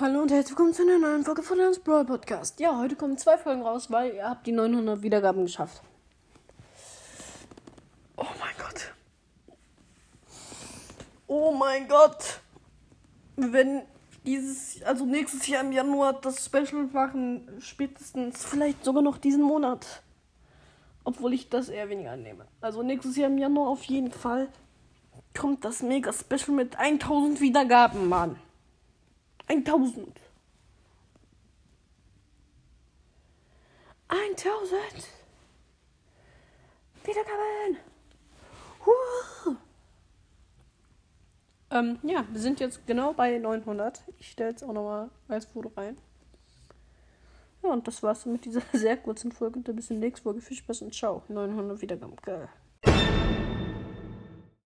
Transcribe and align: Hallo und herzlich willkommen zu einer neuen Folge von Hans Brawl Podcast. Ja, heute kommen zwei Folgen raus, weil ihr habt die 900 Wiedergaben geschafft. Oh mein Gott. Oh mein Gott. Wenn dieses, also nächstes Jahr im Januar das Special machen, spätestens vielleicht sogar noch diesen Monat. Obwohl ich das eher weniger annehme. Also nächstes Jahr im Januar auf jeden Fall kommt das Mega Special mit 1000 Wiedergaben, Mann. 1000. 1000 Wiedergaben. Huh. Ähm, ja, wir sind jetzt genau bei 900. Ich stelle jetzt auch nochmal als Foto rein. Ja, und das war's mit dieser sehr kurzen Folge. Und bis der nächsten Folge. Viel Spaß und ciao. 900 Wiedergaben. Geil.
Hallo 0.00 0.22
und 0.22 0.30
herzlich 0.30 0.52
willkommen 0.52 0.72
zu 0.72 0.80
einer 0.80 0.98
neuen 0.98 1.26
Folge 1.26 1.42
von 1.42 1.60
Hans 1.60 1.78
Brawl 1.78 2.06
Podcast. 2.06 2.58
Ja, 2.58 2.78
heute 2.78 2.96
kommen 2.96 3.18
zwei 3.18 3.36
Folgen 3.36 3.60
raus, 3.60 3.90
weil 3.90 4.14
ihr 4.14 4.30
habt 4.30 4.46
die 4.46 4.52
900 4.52 5.02
Wiedergaben 5.02 5.42
geschafft. 5.42 5.82
Oh 8.16 8.24
mein 8.40 8.54
Gott. 8.56 8.94
Oh 11.26 11.52
mein 11.52 11.86
Gott. 11.86 12.40
Wenn 13.36 13.82
dieses, 14.24 14.82
also 14.84 15.04
nächstes 15.04 15.46
Jahr 15.48 15.62
im 15.62 15.72
Januar 15.72 16.14
das 16.14 16.46
Special 16.46 16.84
machen, 16.90 17.46
spätestens 17.60 18.42
vielleicht 18.42 18.82
sogar 18.82 19.02
noch 19.02 19.18
diesen 19.18 19.42
Monat. 19.42 20.02
Obwohl 21.04 21.34
ich 21.34 21.50
das 21.50 21.68
eher 21.68 21.90
weniger 21.90 22.12
annehme. 22.12 22.46
Also 22.62 22.82
nächstes 22.82 23.16
Jahr 23.16 23.28
im 23.28 23.36
Januar 23.36 23.68
auf 23.68 23.84
jeden 23.84 24.12
Fall 24.12 24.48
kommt 25.38 25.62
das 25.62 25.82
Mega 25.82 26.10
Special 26.10 26.56
mit 26.56 26.78
1000 26.78 27.42
Wiedergaben, 27.42 28.08
Mann. 28.08 28.38
1000. 29.50 30.20
1000 34.06 34.80
Wiedergaben. 37.04 37.78
Huh. 38.86 39.56
Ähm, 41.72 41.98
ja, 42.04 42.24
wir 42.30 42.40
sind 42.40 42.60
jetzt 42.60 42.86
genau 42.86 43.12
bei 43.12 43.38
900. 43.38 44.02
Ich 44.18 44.30
stelle 44.30 44.50
jetzt 44.50 44.62
auch 44.62 44.72
nochmal 44.72 45.10
als 45.26 45.46
Foto 45.46 45.72
rein. 45.76 45.98
Ja, 47.64 47.70
und 47.70 47.88
das 47.88 48.02
war's 48.04 48.26
mit 48.26 48.44
dieser 48.44 48.62
sehr 48.72 48.96
kurzen 48.96 49.32
Folge. 49.32 49.58
Und 49.58 49.74
bis 49.74 49.88
der 49.88 49.96
nächsten 49.96 50.22
Folge. 50.22 50.40
Viel 50.40 50.58
Spaß 50.58 50.82
und 50.82 50.94
ciao. 50.94 51.24
900 51.28 51.80
Wiedergaben. 51.80 52.14
Geil. 52.22 52.48